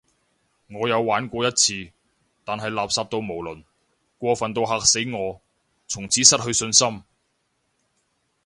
[0.67, 1.91] 我有玩過一次，
[2.43, 3.63] 但係垃圾到無倫，
[4.17, 5.39] 過份到嚇死我，
[5.87, 7.03] 從此失去信心